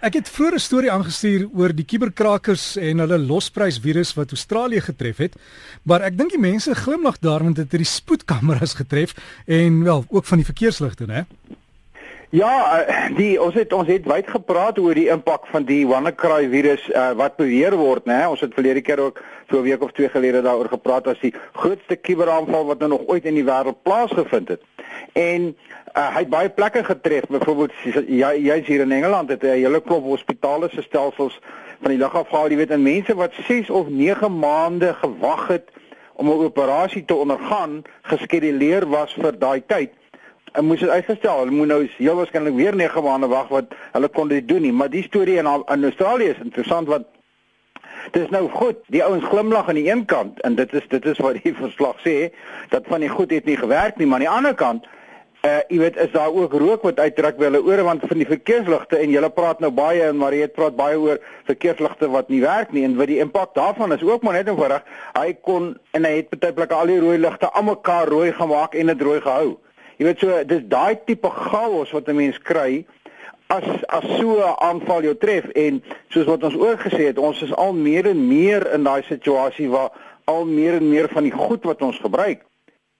[0.00, 4.80] Ek het vroeër 'n storie aangestuur oor die kuberkrakers en hulle losprys virus wat Australië
[4.80, 5.34] getref het,
[5.82, 9.12] maar ek dink die mense glimlag daar want dit het die spoedkameras getref
[9.46, 11.26] en wel ook van die verkeersligte, né?
[12.30, 16.48] Ja, eh, die ons het ons het wyd gepraat oor die impak van die WannaCry
[16.48, 18.24] virus uh, wat beweer word, né?
[18.26, 19.20] Ons het verlede keer ook
[19.50, 23.06] so 'n week of twee gelede daaroor gepraat as die grootste kuberaanval wat nou nog
[23.06, 24.62] ooit in die wêreld plaasgevind het.
[25.12, 25.56] En
[25.96, 27.72] uh, hy het baie plekke getref, byvoorbeeld
[28.06, 31.40] jy jy's hier in Engeland het 'n hele klop hospitale se stelsels
[31.80, 35.70] van die lugafhaal, jy weet, en mense wat 6 of 9 maande gewag het
[36.14, 39.90] om 'n operasie te ondergaan, geskeduleer was vir daai tyd
[40.52, 41.38] en moes dit uitgestel.
[41.38, 44.72] Hulle moet nou heel waarskynlik weer 9 maande wag wat hulle kon dit doen nie,
[44.72, 47.06] maar die storie in in Australië is interessant want
[48.10, 48.76] dit is nou goed.
[48.86, 51.96] Die ouens glimlag aan die een kant en dit is dit is wat die verslag
[52.06, 52.30] sê
[52.68, 54.88] dat van die goed het nie gewerk nie, maar aan die ander kant
[55.40, 58.26] Uh jy weet is daar ook rook wat uittrek by hulle ore want van die
[58.28, 61.16] verkeersligte en julle praat nou baie en Mariet praat baie oor
[61.48, 64.84] verkeersligte wat nie werk nie en wat die impak daarvan is ook maar net eenvoudig
[65.16, 68.92] hy kon en hy het baie plekke al die rooi ligte almekaar rooi gemaak en
[68.92, 69.56] dit rooi gehou.
[69.96, 72.84] Jy weet so dis daai tipe chaos wat 'n mens kry
[73.50, 77.42] as as so 'n aanval jou tref en soos wat ons ook gesê het, ons
[77.42, 79.90] is al meer en meer in daai situasie waar
[80.24, 82.46] al meer en meer van die goed wat ons gebruik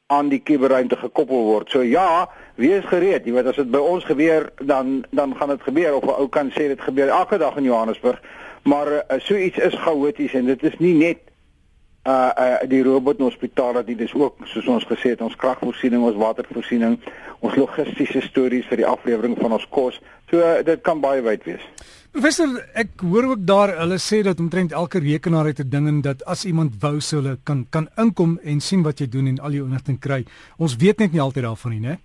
[0.06, 1.70] aan die kuberruimte gekoppel word.
[1.70, 3.24] So ja, wees gereed.
[3.24, 6.28] Jy weet as dit by ons gebeur, dan dan gaan dit gebeur of 'n ou
[6.28, 8.22] kan sê dit gebeur elke dag in Johannesburg.
[8.62, 11.29] Maar uh, so iets is chaoties en dit is nie net
[12.08, 16.16] uh uh die robot hospitale dit is ook soos ons gesê het ons kragvoorsiening ons
[16.16, 16.98] watervoorsiening
[17.40, 20.00] ons logistiese stories vir die aflewering van ons kos.
[20.30, 21.62] So uh, dit kan baie wyd wees.
[22.12, 26.00] Professor ek hoor ook daar hulle sê dat omtrent elke rekenaar het 'n ding en
[26.00, 29.38] dat as iemand wou sou hulle kan kan inkom en sien wat jy doen en
[29.38, 30.24] al jou inligting kry.
[30.58, 31.98] Ons weet net nie altyd daarvan nie né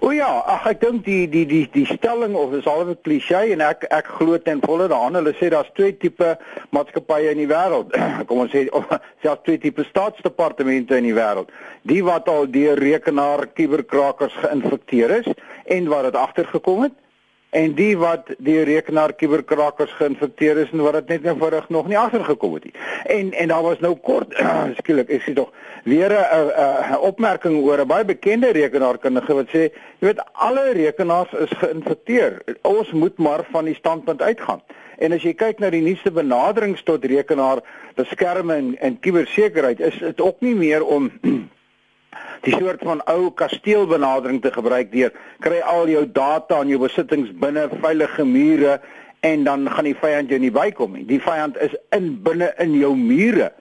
[0.00, 3.40] O ja, ag ek dink die die die die stelling of is alweer 'n klise
[3.54, 5.14] en ek ek glo ten volle daaraan.
[5.14, 6.36] Hulle sê daar's twee tipe
[6.70, 7.94] maatskappye in die wêreld.
[8.28, 8.66] Kom ons sê
[9.22, 11.50] selfs twee tipe staatsdepartemente in die wêreld.
[11.82, 15.28] Die wat al deur rekenaar kuberkrakers geïnfekteer is
[15.64, 17.03] en wat dit agtergekom het
[17.54, 21.98] en die wat die rekenaar kuberkrakers geïnfekteer is en wat dit net eenvoudig nog nie
[21.98, 22.74] agtergekom het nie.
[23.16, 24.34] En en daar was nou kort
[24.80, 25.52] skielik, ek sien tog
[25.84, 29.70] weer 'n opmerking oor 'n baie bekende rekenaarkundige wat sê,
[30.00, 32.42] jy weet alle rekenaars is geïnfekteer.
[32.62, 34.62] Ons moet maar van die standpunt uitgaan.
[34.98, 37.62] En as jy kyk na die nuutste benaderings tot rekenaar
[37.94, 41.10] beskerming en kubersekerheid, is dit ook nie meer om
[42.44, 45.12] die soort van ou kasteelbenadering te gebruik deur
[45.44, 48.78] kry al jou data en jou besittings binne veilige mure
[49.24, 51.04] en dan gaan die vyand jou nie bykom nie.
[51.08, 53.52] Die vyand is in binne in jou mure.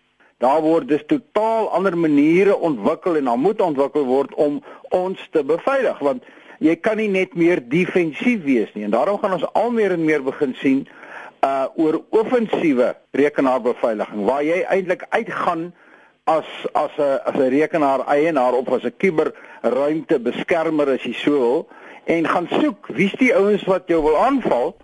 [0.43, 4.59] Daar word dus totaal ander maniere ontwikkel en dan moet ontwikkel word om
[4.91, 6.25] ons te beveilig want
[6.63, 10.03] jy kan nie net meer defensief wees nie en daarom gaan ons al meer en
[10.05, 10.83] meer begin sien
[11.43, 15.71] uh oor offensiewe rekenaarbeveiliging waar jy eintlik uitgaan
[16.25, 21.31] as as 'n as 'n rekenaar eienaar of as 'n kuberruimte beskermer as jy so
[21.31, 21.67] wil
[22.05, 24.75] en gaan soek wie's die ouens wat jou wil aanval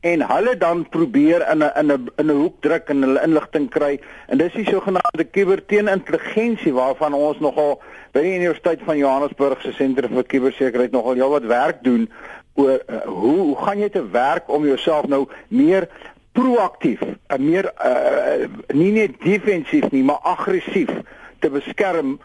[0.00, 3.68] en hulle dan probeer in 'n in 'n in 'n hoek druk en hulle inligting
[3.70, 4.00] kry.
[4.28, 7.80] En dis die sogenaamde kuberteenintelligensie waarvan ons nogal
[8.12, 12.10] by die Universiteit van Johannesburg se sentrum vir kubersekerheid nogal heelwat werk doen
[12.54, 15.88] oor uh, hoe hoe gaan jy te werk om jouself nou meer
[16.36, 17.02] proaktief,
[17.40, 20.92] meer uh, nie net defensief nie, maar aggressief
[21.40, 22.16] te beskerm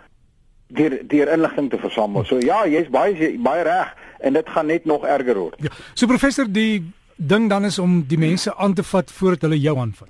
[0.75, 2.25] deur deur inligting te versamel.
[2.27, 5.59] So ja, jy's baie baie reg en dit gaan net nog erger word.
[5.63, 5.73] Ja.
[5.93, 6.83] So professor, die
[7.15, 10.09] ding dan is om die mense aan te vat voordat hulle jou aanvat.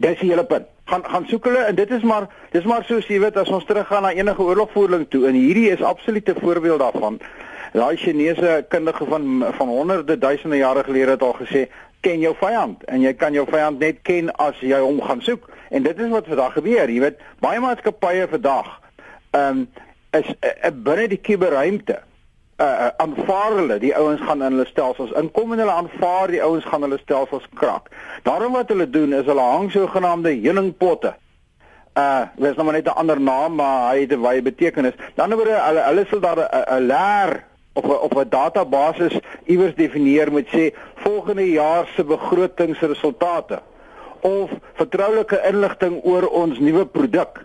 [0.00, 0.68] Dis die hele punt.
[0.90, 3.64] Gaan gaan soek hulle en dit is maar dis maar soos jy weet as ons
[3.68, 7.20] teruggaan na enige oorlogvoering toe en hierdie is absolute voorbeeld daarvan.
[7.72, 11.68] Daai Chinese kundige van van honderde duisende jare gelede het al gesê
[12.00, 15.48] ken jou vyand en jy kan jou vyand net ken as jy hom gaan soek.
[15.70, 17.20] En dit is wat vandag gebeur jy weet.
[17.38, 18.80] Baie maatskappye vandag
[19.36, 19.68] um,
[20.10, 22.00] is uh, binne die kuberruimte
[22.58, 26.66] uh, aanvaar hulle die ouens gaan in hulle stelsels inkom en hulle aanvaar die ouens
[26.66, 27.90] gaan hulle stelsels krak.
[28.26, 31.14] Daarom wat hulle doen is hulle hang sogenaamde heuningpotte.
[31.98, 34.98] Uh dis nou maar net 'n ander naam maar hy het 'n baie betekenis.
[35.14, 37.49] Dan word hulle hulle sal daar 'n leer
[37.80, 43.62] of op 'n database iewers definieer met sê volgende jaar se begrotingsresultate
[44.20, 47.44] of vertroulike inligting oor ons nuwe produk.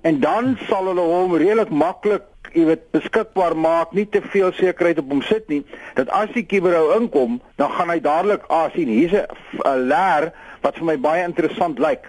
[0.00, 2.22] En dan sal hulle hom redelik maklik,
[2.52, 5.62] jy weet, beskikbaar maak, nie te veel sekerheid op hom sit nie,
[5.94, 10.74] dat as die kiberhou inkom, dan gaan hy dadelik ah sien, hier's 'n leer wat
[10.76, 12.04] vir my baie interessant lyk.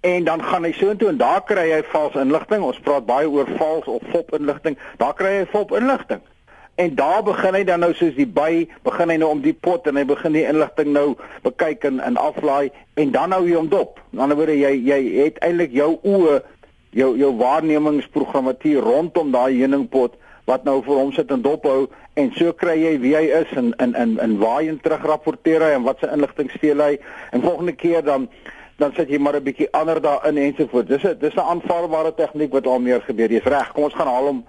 [0.00, 2.62] En dan gaan hy soontoe en daar kry hy vals inligting.
[2.62, 4.78] Ons praat baie oor vals of fop inligting.
[4.96, 6.20] Daar kry hy fop inligting
[6.78, 9.86] En daar begin hy dan nou soos die by, begin hy nou om die pot
[9.90, 12.70] en hy begin die inligting nou bekyk en, en aflaai
[13.02, 13.98] en dan nou hy hom dop.
[13.98, 16.36] Aan die ander woorde jy jy het eintlik jou oë
[16.94, 20.14] jou jou waarnemingsprogrammatuur rondom daai heuningpot
[20.48, 21.88] wat nou vir hom sit en dophou
[22.18, 25.72] en so kry jy wie hy is en in in in waar hy terugrapporteer hy
[25.76, 26.94] en wat sy inligting steel hy
[27.32, 28.30] en volgende keer dan
[28.78, 30.88] dan sit jy maar 'n bietjie ander daarin ensovoorts.
[30.88, 33.30] Dis 'n dis 'n aanvaarbare tegniek wat al meer gebeur.
[33.30, 33.72] Jy's reg.
[33.72, 34.44] Kom ons gaan haal hom.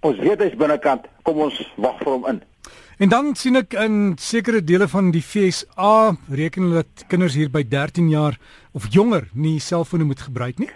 [0.00, 1.04] Ons weet hy's binnekant.
[1.22, 2.40] Kom ons wag vir hom in.
[3.00, 7.50] En dan sien ek in sekere dele van die FSA reken hulle dat kinders hier
[7.50, 8.36] by 13 jaar
[8.72, 10.70] of jonger nie selfone moet gebruik nie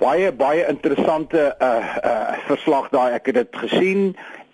[0.00, 4.00] baie baie interessante uh uh verslag daai ek het dit gesien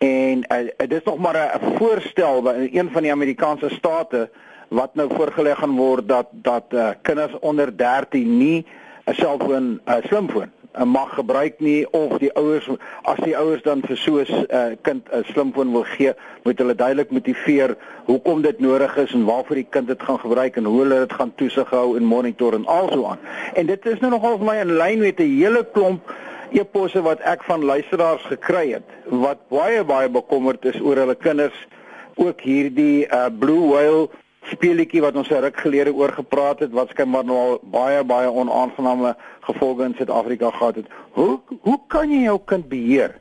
[0.02, 4.28] en uh, dit is nog maar 'n voorstel by een van die Amerikaanse state
[4.68, 8.66] wat nou voorgelê gaan word dat dat uh, kinders onder 13 nie
[9.06, 10.50] 'n selfoon 'n uh, slimfoon
[10.84, 12.68] mag gebruik nie of die ouers
[13.02, 16.12] as die ouers dan vir so 'n uh, kind 'n slimfoon wil gee,
[16.44, 20.56] moet hulle duidelik motiveer hoekom dit nodig is en waarvoor die kind dit gaan gebruik
[20.56, 23.18] en hoe hulle dit gaan toesig hou en monitor en also aan.
[23.54, 26.12] En dit is nou nogal vir my in lyn met 'n hele klomp
[26.50, 31.66] eposse wat ek van luisteraars gekry het wat baie baie bekommerd is oor hulle kinders
[32.14, 34.08] ook hierdie uh, blue whale
[34.50, 38.30] speletjie wat ons 'n ruk gelede oor gepraat het wat skynbaar nou al baie baie
[38.30, 40.86] onaangename gevolge in Suid-Afrika gehad het.
[41.10, 43.18] Hoe hoe kan jy jou kind beheer?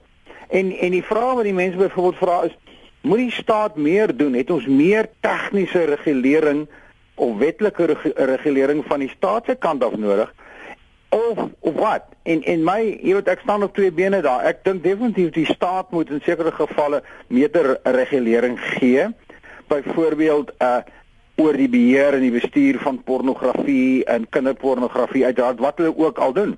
[0.50, 2.58] En en die vraag wat die mense byvoorbeeld vra is,
[3.02, 4.34] moet die staat meer doen?
[4.34, 6.68] Het ons meer tegniese regulering
[7.16, 10.34] of wetlike reg regulering van die staat se kant af nodig?
[11.10, 12.04] Of of wat?
[12.24, 14.44] En en my, jy weet ek staan op twee bene daar.
[14.44, 19.08] Ek dink definitief die staat moet in sekere gevalle meer regulering gee.
[19.68, 20.78] Byvoorbeeld uh
[21.36, 26.34] oor die beheer en die bestuur van pornografie en kinderpornografie uiteraard wat hulle ook al
[26.34, 26.58] doen.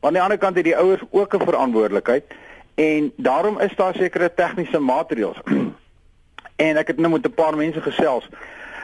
[0.00, 2.24] Maar aan die ander kant het die ouers ook 'n verantwoordelikheid
[2.74, 5.40] en daarom is daar sekere tegniese maatreëls.
[6.66, 8.28] en ek het nou met 'n paar mense gesels.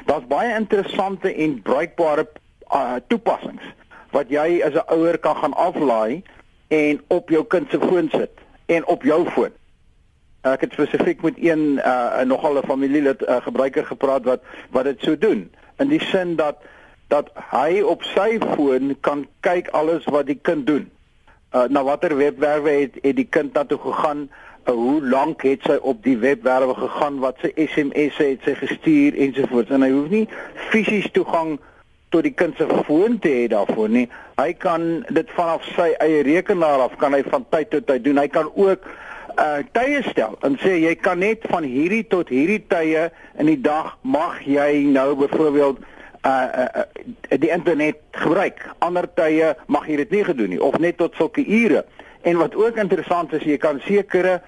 [0.06, 2.28] Daar's baie interessante en bruikbare
[2.74, 3.62] uh, toepassings
[4.10, 6.22] wat jy as 'n ouer kan gaan aflaai
[6.68, 8.30] en op jou kind se foon sit
[8.66, 9.50] en op jou foon.
[10.42, 15.00] Ek het spesifiek met een uh nogal 'n familielid uh, gebruiker gepraat wat wat dit
[15.00, 15.50] so doen.
[15.78, 16.56] In die sin dat
[17.08, 20.90] dat hy op sy foon kan kyk alles wat die kind doen.
[21.54, 24.30] Uh na watter webwerwe het het die kind na toe gegaan?
[24.66, 27.18] Uh, hoe lank het sy op die webwerwe gegaan?
[27.18, 29.70] Wat sy SMS'e het sy gestuur ensovoorts.
[29.70, 31.58] En hy hoef nie fisies toegang
[32.08, 34.08] tot die kind se foon te hê daarvoor nie.
[34.36, 38.18] Hy kan dit vanaf sy eie rekenaar af kan hy van tyd tot tyd doen.
[38.18, 38.88] Hy kan ook
[39.38, 43.08] uh tye stel en sê jy kan net van hierdie tot hierdie tye
[43.38, 45.82] in die dag mag jy nou byvoorbeeld
[46.26, 48.60] uh, uh die internet gebruik.
[48.78, 51.84] Ander tye mag jy dit nie gedoen nie of net tot sulke ure.
[52.22, 54.40] En wat ook interessant is, jy kan sekere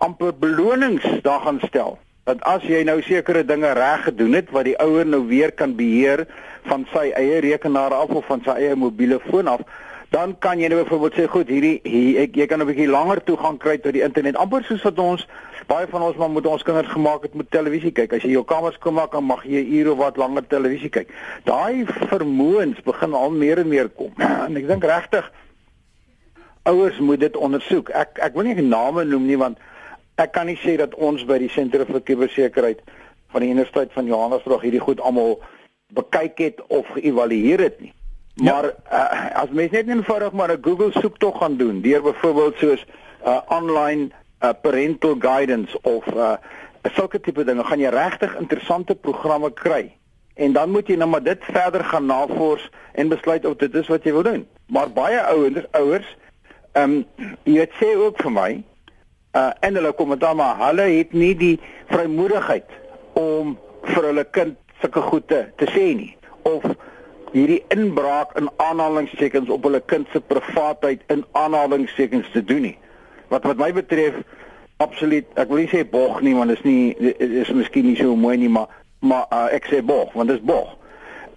[0.00, 1.98] amper belonings daar gaan stel.
[2.24, 5.74] Dat as jy nou sekere dinge reg gedoen het wat die ouer nou weer kan
[5.76, 6.26] beheer
[6.68, 9.64] van sy eie rekenaar af of van sy eie mobiele foon af,
[10.10, 13.22] dan kan jy nou byvoorbeeld sê goed hierdie hier, ek jy kan 'n bietjie langer
[13.22, 14.36] toegang kry tot die internet.
[14.36, 15.26] Amper soos wat ons
[15.66, 18.12] baie van ons maar moet ons kinders gemaak het met televisie kyk.
[18.12, 21.08] As jy jou kamers kom maak dan mag jy ure of wat langer televisie kyk.
[21.44, 24.12] Daai vermoëns begin al meer en meer kom.
[24.46, 25.32] En ek dink regtig
[26.62, 27.90] ouers moet dit ondersoek.
[27.90, 29.58] Ek ek wil nie name noem nie want
[30.16, 32.82] ek kan nie sê dat ons by die sentrum vir kubersekuriteit
[33.30, 35.38] van die Universiteit van Johannesburg hierdie goed almal
[35.94, 37.94] bekyk het of geëvalueer het nie
[38.40, 39.32] Maar ja.
[39.32, 42.84] uh, as mens net eenvoudig maar 'n Google soektog gaan doen, deur byvoorbeeld soos
[43.26, 46.32] uh, online uh, parental guidance of uh,
[46.82, 49.96] sulke tipe dinge, gaan jy regtig interessante programme kry.
[50.34, 53.88] En dan moet jy nou maar dit verder gaan navors en besluit of dit is
[53.88, 54.46] wat jy wil doen.
[54.66, 56.16] Maar baie ouers, ouers,
[56.72, 58.62] ehm um, jy sê ook vir my,
[59.36, 62.70] uh en hulle kom dan maar, hulle het nie die vrymoedigheid
[63.12, 66.64] om vir hulle kind sulke goed te, te sê nie of
[67.32, 72.76] hierdie inbraak in aanhalingstekens op hulle kind se privaatheid in aanhalingstekens te doen nie.
[73.28, 74.18] Wat wat my betref
[74.82, 78.16] absoluut, ek wil nie sê bog nie want dit is nie is miskien nie so
[78.16, 78.70] mooi nie, maar
[79.00, 80.76] maar uh, ek sê bog want dit is bog.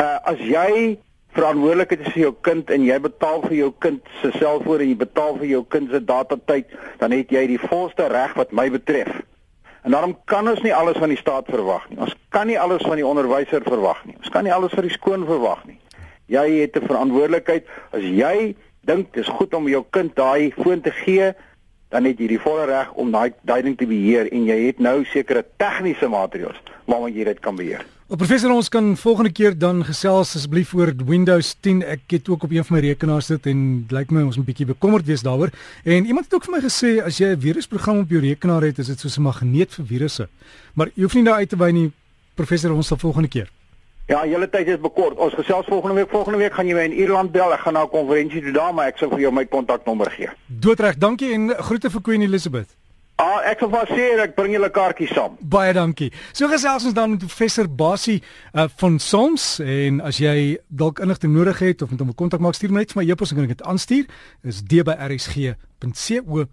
[0.01, 0.97] Uh as jy
[1.33, 4.97] verantwoordelik is vir jou kind en jy betaal vir jou kind se selfoon en jy
[5.01, 8.67] betaal vir jou kind se data tyd, dan het jy die volste reg wat my
[8.73, 9.09] betref.
[9.83, 11.99] En daarom kan ons nie alles van die staat verwag nie.
[12.05, 14.15] Ons kan nie alles van die onderwyser verwag nie.
[14.21, 15.79] Ons kan nie alles vir die skool verwag nie.
[16.33, 17.65] Jy het 'n verantwoordelikheid.
[17.91, 21.33] As jy dink dis goed om jou kind daai foon te gee,
[21.93, 24.79] dan het jy die volle reg om daai daai ding te beheer en jy het
[24.79, 26.57] nou sekere tegniese maatreëls
[26.89, 27.85] waarmee jy dit kan beheer.
[28.07, 31.83] Wel professor, ons kan volgende keer dan gesels asseblief oor Windows 10.
[31.83, 34.51] Ek het ook op een van my rekenaars sit en lyk my ons moet 'n
[34.51, 35.49] bietjie bekommerd wees daaroor.
[35.85, 38.79] En iemand het ook vir my gesê as jy 'n virusprogram op jou rekenaar het,
[38.79, 40.27] is dit soos 'n magneet vir virusse.
[40.73, 41.91] Maar jy hoef nie daar uit te wy nie,
[42.35, 43.49] professor, ons sal volgende keer.
[44.11, 45.17] Ja, julle tyd is bekort.
[45.17, 46.09] Ons gesels volgende week.
[46.11, 47.53] Volgende week gaan jy my in Ierland bel.
[47.55, 50.29] Ek gaan na 'n konferensie toe daar, maar ek sal vir jou my kontaknommer gee.
[50.47, 52.75] Doodreg, dankie en groete vir Queen Elizabeth.
[53.15, 55.37] Ah, ek sal vas sê ek bring julle kaartjies saam.
[55.39, 56.11] Baie dankie.
[56.33, 61.33] So gesels ons dan met professor Basie uh, van Soms en as jy dalk inligting
[61.33, 63.41] nodig het of met hom kontak maak, stuur my net vir my e-pos en ek
[63.45, 64.05] kan dit aanstuur.
[64.43, 66.43] Is d by rsg.co.za.